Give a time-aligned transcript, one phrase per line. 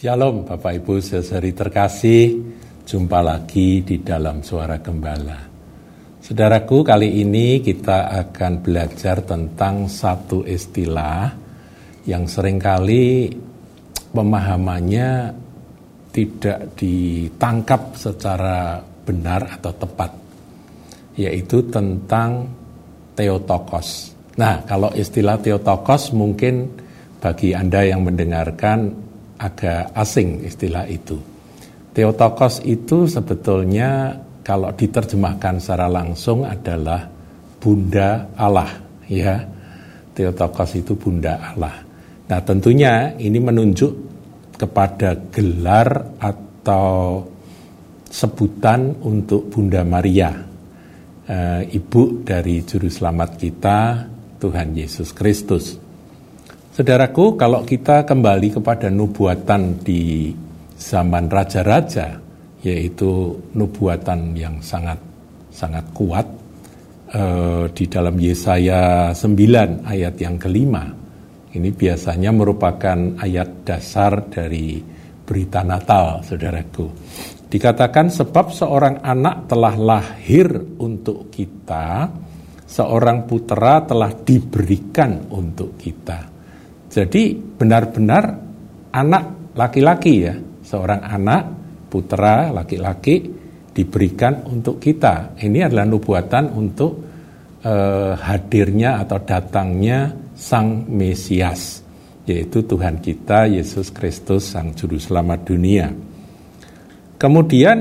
[0.00, 2.40] Shalom Bapak Ibu saudari terkasih,
[2.88, 5.36] jumpa lagi di dalam suara gembala.
[6.24, 11.36] Saudaraku, kali ini kita akan belajar tentang satu istilah
[12.08, 13.28] yang sering kali
[14.16, 15.36] pemahamannya
[16.16, 20.16] tidak ditangkap secara benar atau tepat,
[21.20, 22.48] yaitu tentang
[23.20, 24.16] Theotokos.
[24.40, 26.72] Nah, kalau istilah Theotokos mungkin
[27.20, 29.09] bagi Anda yang mendengarkan
[29.40, 31.16] agak asing istilah itu.
[31.96, 37.08] Theotokos itu sebetulnya kalau diterjemahkan secara langsung adalah
[37.60, 38.70] Bunda Allah,
[39.08, 39.40] ya.
[40.12, 41.76] Theotokos itu Bunda Allah.
[42.30, 43.92] Nah, tentunya ini menunjuk
[44.54, 47.24] kepada gelar atau
[48.06, 50.30] sebutan untuk Bunda Maria,
[51.24, 51.36] e,
[51.74, 53.78] ibu dari juru selamat kita,
[54.38, 55.89] Tuhan Yesus Kristus.
[56.70, 60.30] Saudaraku, kalau kita kembali kepada nubuatan di
[60.78, 62.14] zaman raja-raja,
[62.62, 65.02] yaitu nubuatan yang sangat
[65.50, 66.22] sangat kuat
[67.10, 70.86] eh, di dalam Yesaya 9 ayat yang kelima.
[71.50, 74.78] Ini biasanya merupakan ayat dasar dari
[75.26, 76.86] berita Natal, saudaraku.
[77.50, 82.06] Dikatakan sebab seorang anak telah lahir untuk kita,
[82.62, 86.29] seorang putra telah diberikan untuk kita.
[86.90, 88.24] Jadi benar-benar
[88.90, 90.34] anak laki-laki ya,
[90.66, 91.42] seorang anak
[91.86, 93.30] putra laki-laki
[93.70, 95.38] diberikan untuk kita.
[95.38, 96.92] Ini adalah nubuatan untuk
[97.62, 101.78] eh, hadirnya atau datangnya Sang Mesias,
[102.26, 105.94] yaitu Tuhan kita Yesus Kristus Sang Juru Selamat dunia.
[107.20, 107.78] Kemudian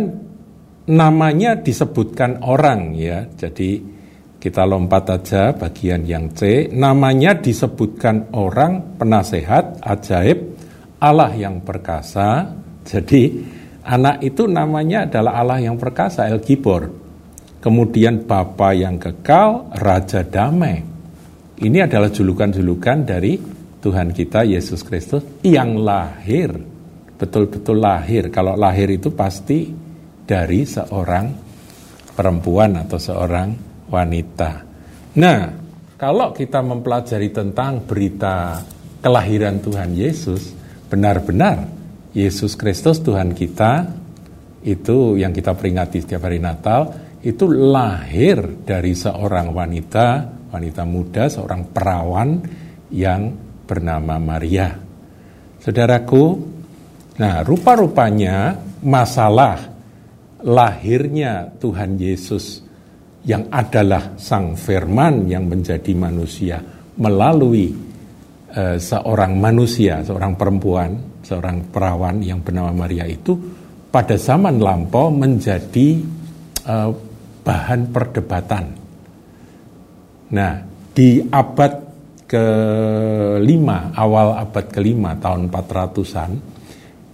[0.86, 3.99] namanya disebutkan orang ya, jadi
[4.40, 6.72] kita lompat aja bagian yang C.
[6.72, 10.56] Namanya disebutkan orang, penasehat, ajaib,
[11.04, 12.56] Allah yang perkasa.
[12.88, 13.44] Jadi
[13.84, 16.88] anak itu namanya adalah Allah yang perkasa, El Gibor.
[17.60, 20.88] Kemudian Bapa yang kekal, Raja Damai.
[21.60, 23.36] Ini adalah julukan-julukan dari
[23.84, 26.56] Tuhan kita Yesus Kristus yang lahir.
[27.20, 28.32] Betul-betul lahir.
[28.32, 29.68] Kalau lahir itu pasti
[30.24, 31.28] dari seorang
[32.16, 34.52] perempuan atau seorang wanita.
[35.20, 35.40] Nah,
[36.00, 38.64] kalau kita mempelajari tentang berita
[39.04, 40.56] kelahiran Tuhan Yesus,
[40.88, 41.68] benar-benar
[42.16, 43.86] Yesus Kristus Tuhan kita
[44.64, 46.88] itu yang kita peringati setiap hari Natal
[47.20, 50.08] itu lahir dari seorang wanita,
[50.56, 52.30] wanita muda, seorang perawan
[52.96, 53.36] yang
[53.68, 54.72] bernama Maria.
[55.60, 56.40] Saudaraku,
[57.20, 59.68] nah rupa-rupanya masalah
[60.40, 62.64] lahirnya Tuhan Yesus
[63.28, 66.58] yang adalah sang firman yang menjadi manusia
[67.00, 67.72] melalui
[68.56, 73.36] uh, seorang manusia, seorang perempuan, seorang perawan yang bernama Maria itu
[73.90, 76.00] pada zaman lampau menjadi
[76.68, 76.90] uh,
[77.44, 78.66] bahan perdebatan.
[80.30, 80.54] Nah,
[80.94, 81.74] di abad
[82.30, 86.32] kelima, awal abad kelima tahun 400-an,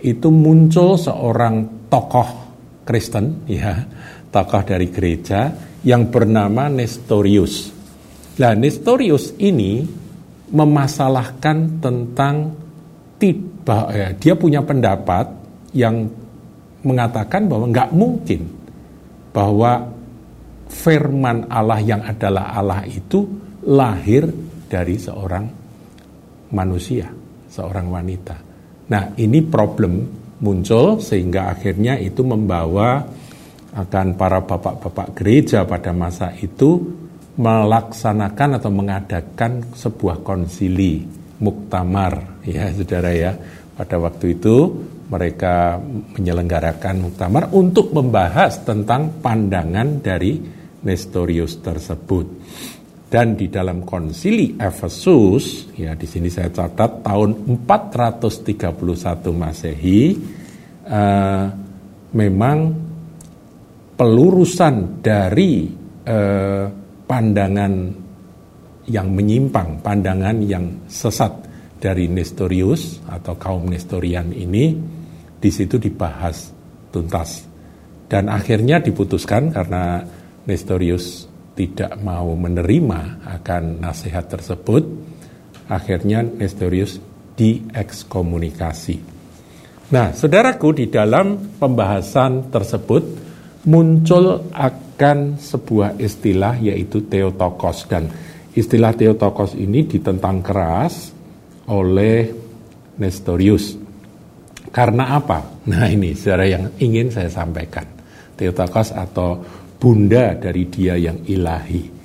[0.04, 2.30] itu muncul seorang tokoh
[2.84, 3.80] Kristen, ya,
[4.30, 5.48] tokoh dari gereja
[5.85, 7.69] yang bernama Nestorius.
[8.41, 9.85] Nah, Nestorius ini
[10.51, 12.51] memasalahkan tentang
[13.22, 15.31] tiba ya, dia punya pendapat
[15.78, 16.09] yang
[16.85, 18.41] mengatakan bahwa nggak mungkin
[19.31, 19.90] bahwa
[20.69, 23.25] firman Allah yang adalah Allah itu
[23.66, 24.28] lahir
[24.66, 25.45] dari seorang
[26.53, 27.09] manusia,
[27.50, 28.38] seorang wanita.
[28.85, 30.06] Nah, ini problem
[30.41, 33.01] muncul sehingga akhirnya itu membawa
[33.75, 36.80] akan para bapak-bapak gereja pada masa itu
[37.36, 41.03] melaksanakan atau mengadakan sebuah konsili
[41.44, 42.40] muktamar.
[42.47, 43.36] Ya saudara ya
[43.75, 44.72] pada waktu itu
[45.12, 45.78] mereka
[46.16, 50.40] menyelenggarakan muktamar untuk membahas tentang pandangan dari
[50.88, 52.28] Nestorius tersebut.
[53.06, 58.72] Dan di dalam konsili Efesus ya di sini saya catat tahun 431
[59.36, 60.01] Masehi
[60.89, 61.45] uh,
[62.16, 62.85] memang
[63.95, 65.71] pelurusan dari
[66.03, 66.65] eh,
[67.07, 67.74] pandangan
[68.86, 71.33] yang menyimpang, pandangan yang sesat
[71.81, 74.77] dari Nestorius atau kaum Nestorian ini
[75.39, 76.53] di situ dibahas
[76.94, 77.45] tuntas
[78.06, 80.06] dan akhirnya diputuskan karena
[80.45, 81.25] Nestorius
[81.57, 84.83] tidak mau menerima akan nasihat tersebut
[85.65, 87.01] akhirnya Nestorius
[87.36, 88.98] diekskomunikasi.
[89.86, 93.25] Nah, saudaraku di dalam pembahasan tersebut
[93.65, 98.09] muncul akan sebuah istilah yaitu Theotokos dan
[98.53, 101.12] istilah Theotokos ini ditentang keras
[101.69, 102.29] oleh
[103.01, 103.75] Nestorius.
[104.69, 105.65] Karena apa?
[105.71, 107.88] Nah ini saudara yang ingin saya sampaikan.
[108.35, 109.39] Theotokos atau
[109.79, 111.95] bunda dari dia yang ilahi.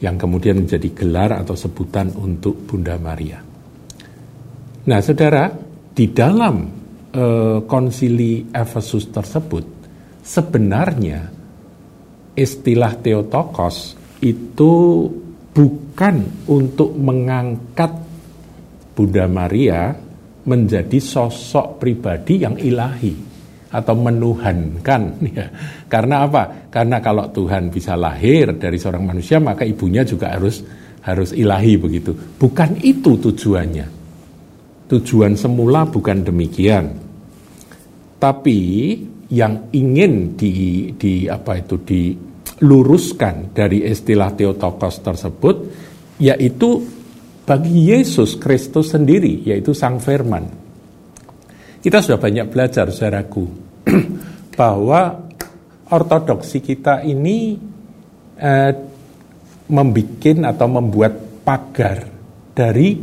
[0.00, 3.36] Yang kemudian menjadi gelar atau sebutan untuk Bunda Maria.
[4.88, 5.52] Nah saudara,
[5.92, 6.56] di dalam
[7.12, 7.24] e,
[7.68, 9.79] konsili Efesus tersebut,
[10.22, 11.28] sebenarnya
[12.36, 14.72] istilah Theotokos itu
[15.50, 17.92] bukan untuk mengangkat
[18.94, 19.96] Bunda Maria
[20.44, 23.14] menjadi sosok pribadi yang ilahi
[23.70, 25.02] atau menuhankan
[25.36, 25.46] ya.
[25.86, 26.68] Karena apa?
[26.68, 30.62] Karena kalau Tuhan bisa lahir dari seorang manusia maka ibunya juga harus
[31.00, 32.12] harus ilahi begitu.
[32.12, 34.00] Bukan itu tujuannya.
[34.90, 36.92] Tujuan semula bukan demikian.
[38.20, 38.58] Tapi
[39.30, 45.56] yang ingin di di apa itu diluruskan dari istilah Theotokos tersebut
[46.20, 46.82] yaitu
[47.50, 50.46] bagi Yesus Kristus sendiri, yaitu Sang Firman.
[51.82, 53.48] Kita sudah banyak belajar, saudaraku,
[54.60, 55.26] bahwa
[55.90, 57.58] ortodoksi kita ini
[58.38, 58.72] eh,
[59.66, 62.06] membuat atau membuat pagar
[62.54, 63.00] dari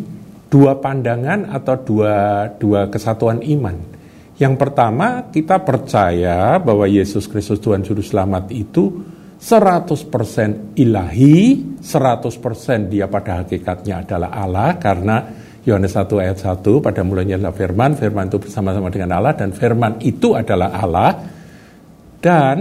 [0.47, 3.96] dua pandangan atau dua, dua kesatuan iman.
[4.37, 9.01] Yang pertama, kita percaya bahwa Yesus Kristus Tuhan Juru Selamat itu
[9.41, 11.41] 100% ilahi,
[11.81, 15.17] 100% dia pada hakikatnya adalah Allah karena
[15.65, 19.97] Yohanes 1 ayat 1 pada mulanya adalah firman, firman itu bersama-sama dengan Allah dan firman
[20.05, 21.11] itu adalah Allah.
[22.21, 22.55] Dan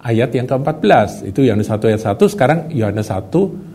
[0.00, 3.65] ayat yang ke-14 itu Yohanes 1 ayat 1 sekarang Yohanes 1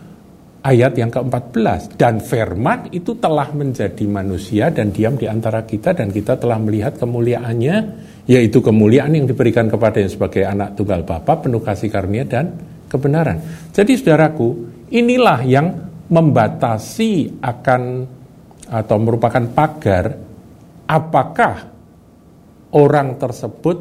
[0.62, 6.14] ayat yang ke-14 dan firman itu telah menjadi manusia dan diam di antara kita dan
[6.14, 7.76] kita telah melihat kemuliaannya
[8.30, 12.54] yaitu kemuliaan yang diberikan kepada yang sebagai anak tunggal Bapa penuh kasih karunia dan
[12.86, 13.42] kebenaran.
[13.74, 14.50] Jadi saudaraku,
[14.94, 15.68] inilah yang
[16.12, 17.82] membatasi akan
[18.72, 20.06] atau merupakan pagar
[20.86, 21.56] apakah
[22.78, 23.78] orang tersebut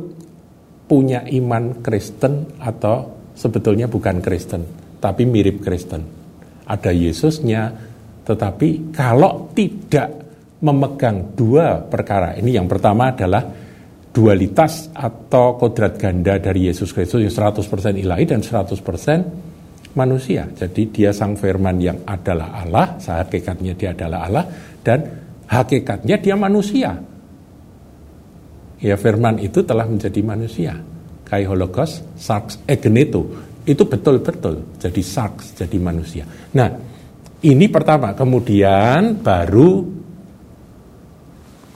[0.88, 4.62] punya iman Kristen atau sebetulnya bukan Kristen,
[4.98, 6.19] tapi mirip Kristen.
[6.70, 7.74] Ada Yesusnya,
[8.22, 10.08] tetapi kalau tidak
[10.62, 13.42] memegang dua perkara ini, yang pertama adalah
[14.10, 20.46] dualitas atau kodrat ganda dari Yesus Kristus yang 100% ilahi dan 100% manusia.
[20.50, 24.44] Jadi dia sang firman yang adalah Allah, hakikatnya dia adalah Allah
[24.82, 24.98] dan
[25.46, 26.94] hakikatnya dia manusia.
[28.80, 30.72] Ya firman itu telah menjadi manusia.
[31.26, 33.49] Kai hologos, sarx egeneto.
[33.70, 36.26] Itu betul-betul jadi sarx, jadi manusia.
[36.58, 36.68] Nah,
[37.46, 38.10] ini pertama.
[38.18, 40.00] Kemudian baru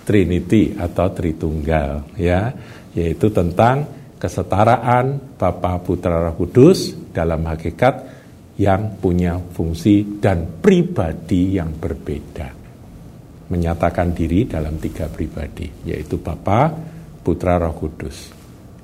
[0.04, 2.52] Trinity atau Tritunggal ya
[2.92, 3.88] yaitu tentang
[4.20, 8.12] kesetaraan Bapa Putra Roh Kudus dalam hakikat
[8.60, 12.62] yang punya fungsi dan pribadi yang berbeda
[13.50, 16.70] menyatakan diri dalam tiga pribadi yaitu Bapa
[17.24, 18.30] Putra Roh Kudus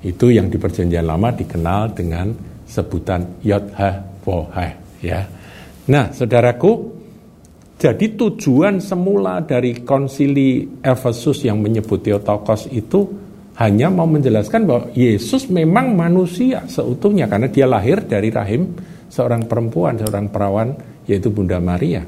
[0.01, 3.91] itu yang di perjanjian lama dikenal dengan sebutan Yod Ha
[5.03, 5.27] ya
[5.91, 7.01] nah saudaraku
[7.81, 13.09] jadi tujuan semula dari konsili Efesus yang menyebut Theotokos itu
[13.57, 18.77] hanya mau menjelaskan bahwa Yesus memang manusia seutuhnya karena dia lahir dari rahim
[19.09, 20.77] seorang perempuan, seorang perawan
[21.09, 22.05] yaitu Bunda Maria.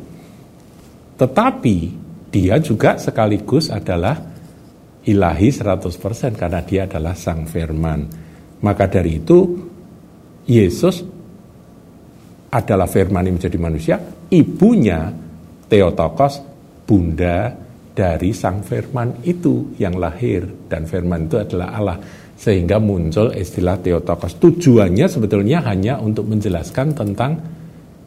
[1.17, 1.77] Tetapi
[2.29, 4.13] dia juga sekaligus adalah
[5.09, 8.05] ilahi 100% karena dia adalah sang firman.
[8.61, 9.39] Maka dari itu
[10.43, 11.03] Yesus
[12.53, 13.95] adalah firman yang menjadi manusia,
[14.29, 15.09] ibunya
[15.63, 16.37] Theotokos,
[16.85, 17.49] bunda
[17.93, 20.45] dari sang firman itu yang lahir.
[20.69, 21.97] Dan firman itu adalah Allah.
[22.37, 24.37] Sehingga muncul istilah Theotokos.
[24.37, 27.31] Tujuannya sebetulnya hanya untuk menjelaskan tentang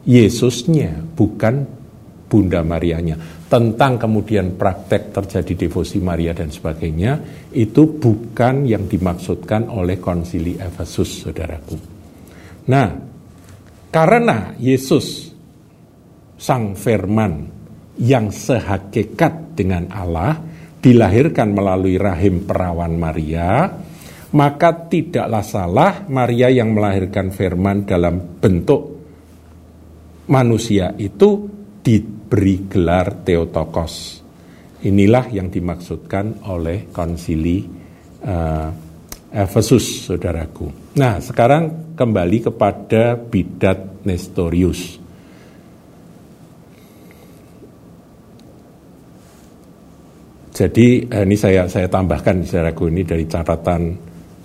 [0.07, 1.67] Yesusnya bukan
[2.27, 3.19] Bunda Marianya.
[3.47, 7.19] Tentang kemudian praktek terjadi devosi Maria dan sebagainya
[7.51, 11.96] itu bukan yang dimaksudkan oleh konsili Efesus saudaraku
[12.67, 12.91] nah
[13.87, 15.31] karena Yesus
[16.37, 17.49] sang firman
[17.97, 20.37] yang sehakikat dengan Allah
[20.77, 23.73] dilahirkan melalui rahim perawan Maria,
[24.37, 28.81] maka tidaklah salah Maria yang melahirkan firman dalam bentuk
[30.29, 31.49] manusia itu
[31.81, 34.21] diberi gelar Theotokos.
[34.85, 37.65] Inilah yang dimaksudkan oleh konsili
[38.21, 38.69] uh,
[39.27, 40.95] Efesus, saudaraku.
[40.95, 45.01] Nah, sekarang kembali kepada bidat Nestorius.
[50.53, 53.93] Jadi eh, ini saya saya tambahkan saudaraku ini dari catatan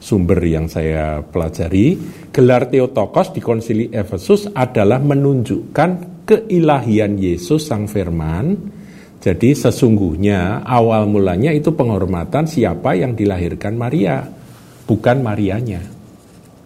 [0.03, 1.97] sumber yang saya pelajari,
[2.35, 8.81] gelar Theotokos di Konsili Efesus adalah menunjukkan keilahian Yesus Sang Firman,
[9.23, 14.27] Jadi sesungguhnya awal mulanya itu penghormatan siapa yang dilahirkan Maria,
[14.83, 15.92] bukan Marianya.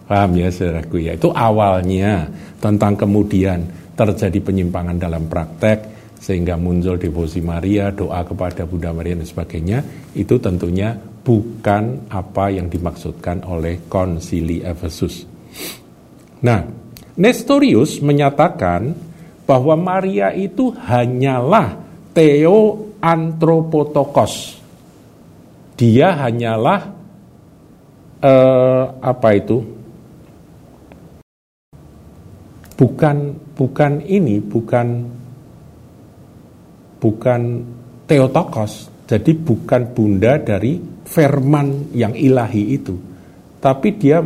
[0.07, 2.31] Paham ya saudaraku ya, itu awalnya
[2.63, 9.27] tentang kemudian terjadi penyimpangan dalam praktek, sehingga muncul devosi Maria, doa kepada Bunda Maria dan
[9.27, 9.83] sebagainya,
[10.15, 15.27] itu tentunya bukan apa yang dimaksudkan oleh konsili Efesus.
[16.39, 16.63] Nah,
[17.19, 18.95] Nestorius menyatakan
[19.43, 21.83] bahwa Maria itu hanyalah
[22.15, 24.55] Theo Antropotokos.
[25.75, 26.79] Dia hanyalah
[28.23, 29.76] eh, apa itu?
[32.77, 33.17] Bukan
[33.57, 34.87] bukan ini, bukan
[37.01, 37.41] bukan
[38.07, 42.95] Theotokos, jadi bukan bunda dari firman yang ilahi itu,
[43.59, 44.23] tapi dia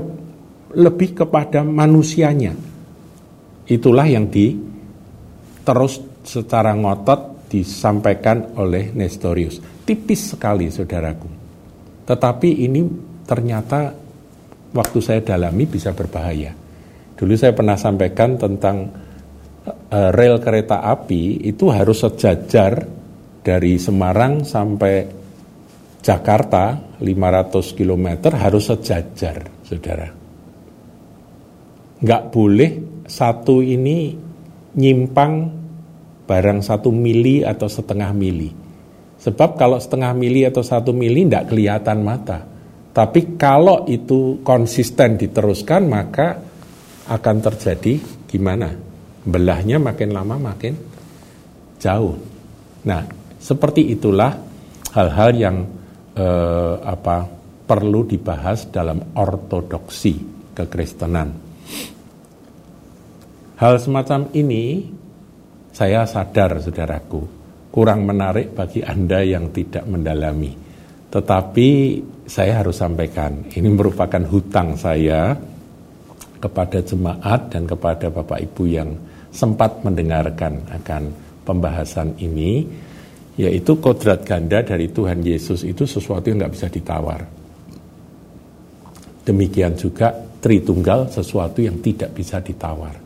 [0.77, 2.53] lebih kepada manusianya.
[3.65, 4.53] Itulah yang di
[5.65, 9.59] terus secara ngotot disampaikan oleh Nestorius.
[9.81, 11.29] Tipis sekali saudaraku.
[12.05, 12.81] Tetapi ini
[13.25, 13.91] ternyata
[14.71, 16.60] waktu saya dalami bisa berbahaya.
[17.21, 18.89] Dulu saya pernah sampaikan tentang
[19.69, 22.81] uh, rel kereta api itu harus sejajar
[23.45, 25.05] dari Semarang sampai
[26.01, 30.09] Jakarta 500 km harus sejajar, saudara.
[32.01, 32.71] Nggak boleh
[33.05, 34.17] satu ini
[34.81, 35.33] nyimpang
[36.25, 38.49] barang satu mili atau setengah mili.
[39.21, 42.41] Sebab kalau setengah mili atau satu mili tidak kelihatan mata.
[42.89, 46.50] Tapi kalau itu konsisten diteruskan maka
[47.09, 47.97] akan terjadi
[48.29, 48.91] gimana?
[49.25, 50.73] belahnya makin lama makin
[51.77, 52.17] jauh.
[52.85, 53.01] Nah,
[53.37, 54.33] seperti itulah
[54.93, 55.57] hal-hal yang
[56.17, 57.29] eh, apa
[57.65, 60.17] perlu dibahas dalam ortodoksi
[60.57, 61.29] kekristenan.
[63.61, 64.89] Hal semacam ini
[65.69, 67.21] saya sadar saudaraku
[67.69, 70.73] kurang menarik bagi Anda yang tidak mendalami.
[71.11, 71.69] Tetapi
[72.25, 75.35] saya harus sampaikan, ini merupakan hutang saya
[76.41, 78.89] kepada jemaat dan kepada Bapak Ibu yang
[79.29, 81.03] sempat mendengarkan akan
[81.45, 82.65] pembahasan ini,
[83.37, 87.21] yaitu kodrat ganda dari Tuhan Yesus itu sesuatu yang nggak bisa ditawar.
[89.21, 92.97] Demikian juga Tritunggal sesuatu yang tidak bisa ditawar.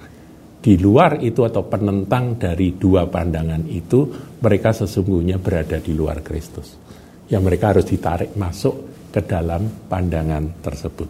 [0.64, 4.08] Di luar itu atau penentang dari dua pandangan itu,
[4.40, 6.80] mereka sesungguhnya berada di luar Kristus.
[7.28, 8.76] Yang mereka harus ditarik masuk
[9.12, 11.10] ke dalam pandangan tersebut.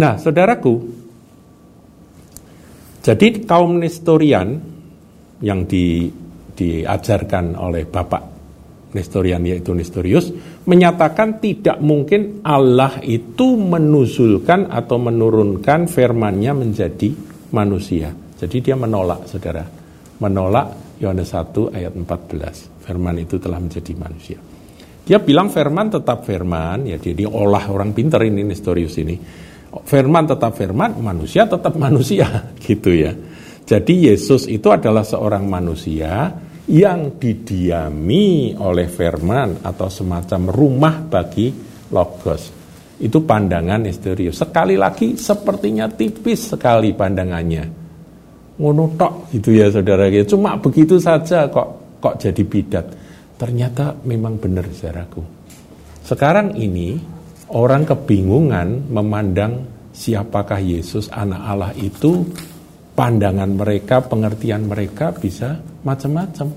[0.00, 1.03] Nah, saudaraku,
[3.04, 4.56] jadi kaum Nestorian
[5.44, 6.08] yang di,
[6.56, 8.22] diajarkan oleh Bapak
[8.96, 10.32] Nestorian yaitu Nestorius
[10.64, 17.12] menyatakan tidak mungkin Allah itu menuzulkan atau menurunkan firmannya menjadi
[17.52, 18.08] manusia.
[18.40, 19.66] Jadi dia menolak saudara.
[20.24, 22.88] Menolak Yohanes 1 ayat 14.
[22.88, 24.38] Firman itu telah menjadi manusia.
[25.04, 29.20] Dia bilang firman tetap firman, ya jadi olah orang pinter ini Nestorius ini
[29.82, 32.26] firman tetap firman, manusia tetap manusia,
[32.64, 33.10] gitu ya.
[33.64, 36.30] Jadi Yesus itu adalah seorang manusia
[36.68, 41.48] yang didiami oleh firman atau semacam rumah bagi
[41.92, 42.52] logos.
[43.00, 44.40] Itu pandangan misterius.
[44.40, 47.64] Sekali lagi sepertinya tipis sekali pandangannya.
[48.60, 48.94] Ngono
[49.34, 50.06] gitu ya saudara.
[50.24, 52.86] Cuma begitu saja kok kok jadi bidat.
[53.34, 55.20] Ternyata memang benar saudaraku.
[56.04, 57.13] Sekarang ini
[57.52, 62.24] orang kebingungan memandang siapakah Yesus anak Allah itu
[62.94, 66.50] pandangan mereka, pengertian mereka bisa macam-macam.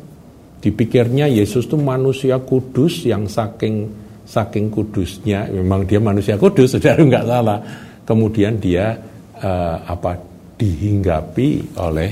[0.57, 7.25] Dipikirnya Yesus itu manusia kudus yang saking saking kudusnya, memang dia manusia kudus, saudara nggak
[7.25, 7.59] salah.
[8.07, 8.95] Kemudian dia
[9.39, 10.19] uh, apa
[10.57, 12.11] dihinggapi oleh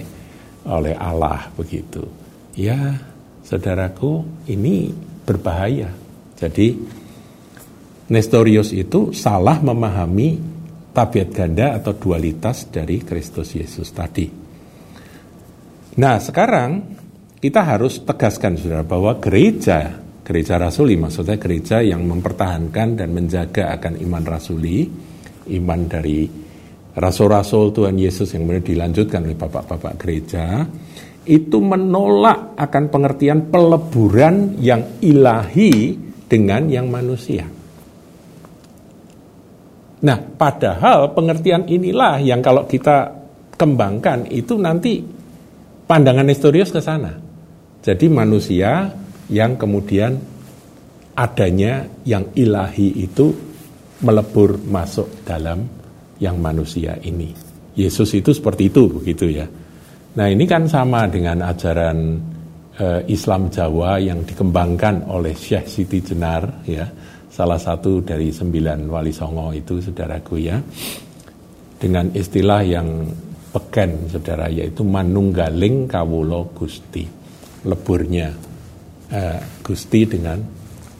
[0.65, 2.03] oleh Allah begitu.
[2.55, 2.95] Ya,
[3.43, 4.89] saudaraku, ini
[5.27, 5.91] berbahaya.
[6.35, 6.75] Jadi
[8.05, 10.37] Nestorius itu salah memahami
[10.93, 14.29] tabiat ganda atau dualitas dari Kristus Yesus tadi.
[15.95, 16.69] Nah, sekarang
[17.41, 23.97] kita harus tegaskan saudara bahwa gereja, gereja rasuli maksudnya gereja yang mempertahankan dan menjaga akan
[24.03, 24.85] iman rasuli,
[25.55, 26.29] iman dari
[26.95, 30.63] rasul-rasul Tuhan Yesus yang kemudian dilanjutkan oleh bapak-bapak gereja,
[31.25, 35.97] itu menolak akan pengertian peleburan yang ilahi
[36.29, 37.54] dengan yang manusia.
[40.05, 43.09] Nah, padahal pengertian inilah yang kalau kita
[43.57, 45.01] kembangkan itu nanti
[45.89, 47.09] pandangan Nestorius ke sana.
[47.81, 48.93] Jadi manusia
[49.33, 50.13] yang kemudian
[51.17, 53.33] adanya yang ilahi itu
[54.05, 55.65] melebur masuk dalam
[56.21, 57.33] yang manusia ini.
[57.73, 59.47] Yesus itu seperti itu begitu ya.
[60.15, 61.97] Nah, ini kan sama dengan ajaran
[62.77, 66.87] uh, Islam Jawa yang dikembangkan oleh Syekh Siti Jenar ya
[67.35, 70.55] salah satu dari sembilan wali songo itu saudaraku ya.
[71.75, 72.87] Dengan istilah yang
[73.51, 77.03] peken saudara yaitu manunggaling kawulo gusti.
[77.67, 78.31] Leburnya
[79.11, 80.39] uh, gusti dengan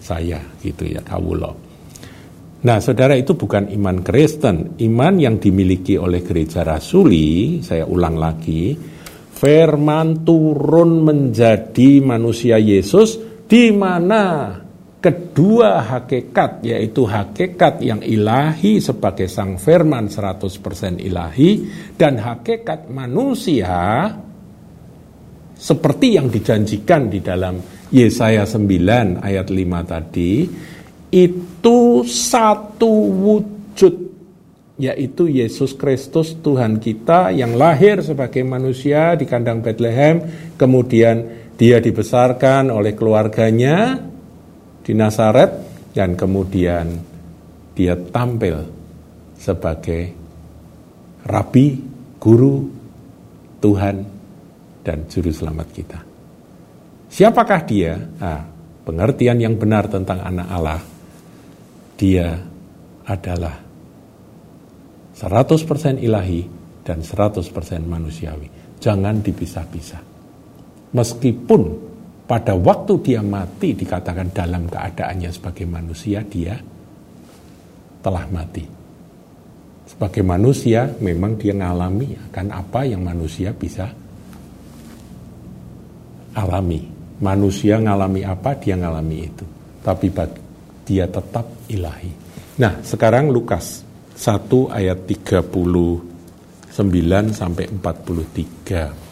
[0.03, 1.65] saya gitu ya kawulo
[2.65, 8.73] Nah, saudara itu bukan iman Kristen, iman yang dimiliki oleh gereja rasuli, saya ulang lagi,
[9.29, 14.64] firman turun menjadi manusia Yesus di mana
[15.05, 21.62] kedua hakikat yaitu hakikat yang ilahi sebagai sang firman 100% ilahi
[21.93, 24.09] dan hakikat manusia
[25.53, 27.62] seperti yang dijanjikan di dalam
[27.93, 30.33] Yesaya 9 ayat 5 tadi
[31.13, 33.95] itu satu wujud
[34.81, 40.19] yaitu Yesus Kristus Tuhan kita yang lahir sebagai manusia di kandang Bethlehem.
[40.59, 44.12] Kemudian dia dibesarkan oleh keluarganya
[44.85, 45.49] di Nazaret
[45.97, 46.93] dan kemudian
[47.73, 48.61] dia tampil
[49.33, 50.13] sebagai
[51.25, 51.81] rabi,
[52.21, 52.69] guru,
[53.57, 53.95] Tuhan
[54.85, 55.99] dan juru selamat kita.
[57.09, 57.97] Siapakah dia?
[57.97, 58.45] Nah,
[58.85, 60.81] pengertian yang benar tentang anak Allah
[61.97, 62.37] dia
[63.09, 63.55] adalah
[65.15, 66.41] 100% ilahi
[66.85, 67.41] dan 100%
[67.81, 68.77] manusiawi.
[68.77, 70.01] Jangan dipisah-pisah.
[70.93, 71.61] Meskipun
[72.25, 76.58] pada waktu dia mati dikatakan dalam keadaannya sebagai manusia, dia
[78.01, 78.65] telah mati.
[79.86, 83.86] Sebagai manusia memang dia mengalami akan apa yang manusia bisa
[86.34, 86.82] alami.
[87.22, 89.46] Manusia mengalami apa, dia mengalami itu.
[89.86, 90.10] Tapi
[90.82, 92.10] dia tetap ilahi.
[92.58, 93.86] Nah, sekarang Lukas
[94.17, 96.74] 1 ayat 39
[97.38, 99.04] sampai 43.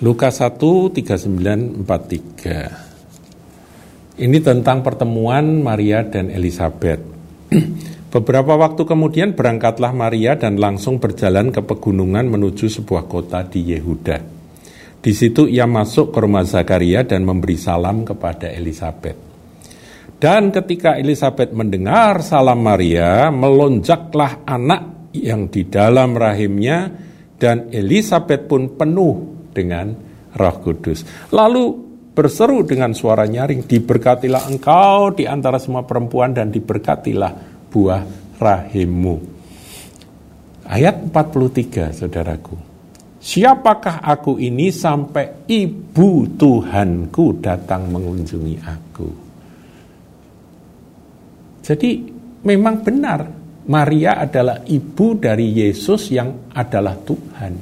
[0.00, 4.16] Lukas 1 39 43.
[4.16, 7.04] Ini tentang pertemuan Maria dan Elizabeth.
[8.16, 14.24] Beberapa waktu kemudian berangkatlah Maria dan langsung berjalan ke pegunungan menuju sebuah kota di Yehuda.
[15.04, 19.20] Di situ ia masuk ke rumah Zakaria dan memberi salam kepada Elizabeth.
[20.16, 26.88] Dan ketika Elizabeth mendengar salam Maria, melonjaklah anak yang di dalam rahimnya
[27.36, 29.92] dan Elizabeth pun penuh dengan
[30.34, 31.02] Roh Kudus.
[31.34, 31.64] Lalu
[32.14, 37.32] berseru dengan suara nyaring, diberkatilah engkau di antara semua perempuan dan diberkatilah
[37.70, 38.02] buah
[38.38, 39.16] rahimmu.
[40.70, 42.56] Ayat 43, saudaraku.
[43.20, 49.08] Siapakah aku ini sampai ibu Tuhanku datang mengunjungi aku?
[51.60, 51.90] Jadi
[52.48, 53.20] memang benar
[53.68, 57.52] Maria adalah ibu dari Yesus yang adalah Tuhan.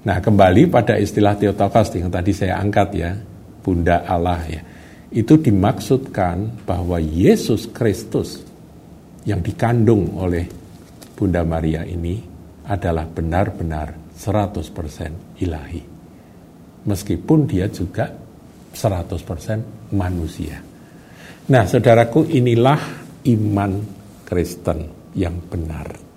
[0.00, 3.12] Nah kembali pada istilah Theotokos yang tadi saya angkat ya,
[3.60, 4.62] Bunda Allah ya.
[5.10, 8.40] Itu dimaksudkan bahwa Yesus Kristus
[9.28, 10.48] yang dikandung oleh
[11.12, 12.16] Bunda Maria ini
[12.64, 15.82] adalah benar-benar 100% ilahi.
[16.80, 18.08] Meskipun dia juga
[18.72, 20.56] 100% manusia.
[21.50, 22.80] Nah, saudaraku, inilah
[23.26, 23.72] iman
[24.24, 26.09] Kristen yang benar.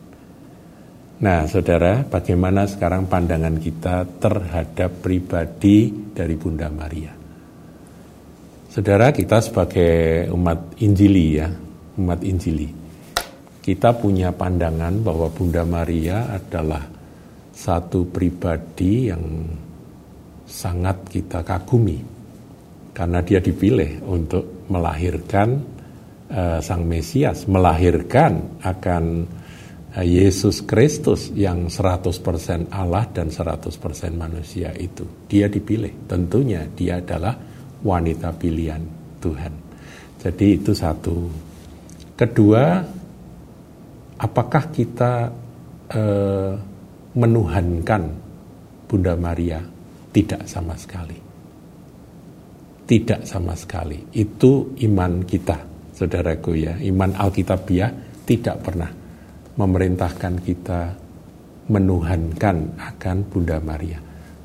[1.24, 7.16] Nah, saudara, bagaimana sekarang pandangan kita terhadap pribadi dari Bunda Maria?
[8.68, 11.48] Saudara, kita sebagai umat Injili ya,
[11.96, 12.68] umat Injili,
[13.64, 16.84] kita punya pandangan bahwa Bunda Maria adalah
[17.56, 19.24] satu pribadi yang
[20.44, 22.04] sangat kita kagumi
[22.92, 25.56] karena dia dipilih untuk melahirkan
[26.36, 29.04] uh, Sang Mesias, melahirkan akan
[30.02, 33.78] Yesus Kristus yang 100% Allah dan 100%
[34.18, 35.06] manusia itu.
[35.30, 37.38] Dia dipilih, tentunya dia adalah
[37.86, 38.82] wanita pilihan
[39.22, 39.54] Tuhan.
[40.18, 41.30] Jadi itu satu.
[42.18, 42.82] Kedua,
[44.18, 45.30] apakah kita
[45.94, 46.54] uh,
[47.14, 48.04] menuhankan
[48.90, 49.62] Bunda Maria?
[50.10, 51.18] Tidak sama sekali.
[52.82, 54.10] Tidak sama sekali.
[54.18, 55.58] Itu iman kita,
[55.94, 56.82] saudaraku ya.
[56.82, 57.94] Iman Alkitabiah
[58.26, 59.03] tidak pernah
[59.58, 60.82] memerintahkan kita
[61.70, 64.00] menuhankan akan Bunda Maria.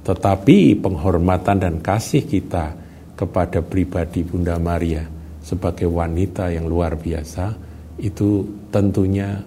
[0.05, 2.73] Tetapi penghormatan dan kasih kita
[3.19, 5.05] kepada pribadi Bunda Maria
[5.43, 7.57] sebagai wanita yang luar biasa
[7.99, 9.43] itu tentunya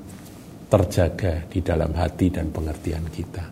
[0.67, 3.45] terjaga di dalam hati dan pengertian kita.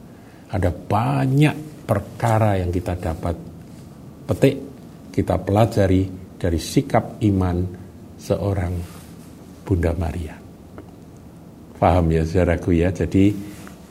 [0.50, 3.36] Ada banyak perkara yang kita dapat
[4.28, 4.58] petik,
[5.14, 6.04] kita pelajari
[6.40, 7.58] dari sikap iman
[8.20, 8.74] seorang
[9.64, 10.49] Bunda Maria.
[11.80, 13.32] Paham ya saudaraku ya, jadi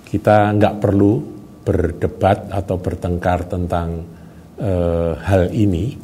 [0.05, 1.25] kita nggak perlu
[1.65, 4.05] berdebat atau bertengkar tentang
[4.61, 5.97] uh, hal ini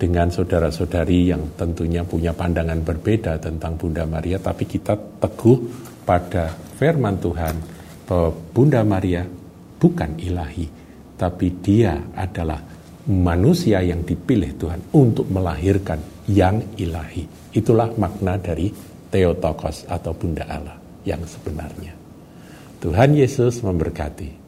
[0.00, 5.58] dengan saudara-saudari yang tentunya punya pandangan berbeda tentang Bunda Maria, tapi kita teguh
[6.08, 7.54] pada firman Tuhan
[8.08, 9.28] bahwa Bunda Maria
[9.76, 10.64] bukan ilahi,
[11.20, 12.64] tapi dia adalah
[13.12, 16.00] manusia yang dipilih Tuhan untuk melahirkan
[16.32, 17.52] yang ilahi.
[17.52, 18.72] Itulah makna dari
[19.12, 21.94] Theotokos atau Bunda Allah yang sebenarnya.
[22.82, 24.45] Tuhan Yesus memberkati.